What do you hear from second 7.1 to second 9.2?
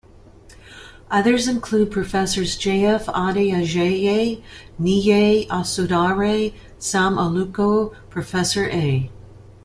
Aluko, Professor A.